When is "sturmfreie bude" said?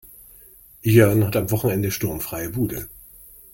1.91-2.89